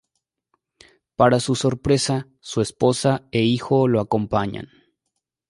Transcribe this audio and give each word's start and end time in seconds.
Para 1.15 1.39
su 1.39 1.53
sorpresa, 1.53 2.27
su 2.39 2.61
esposa 2.61 3.27
e 3.31 3.43
hijo 3.43 3.87
lo 3.87 3.99
acompañan. 4.01 4.65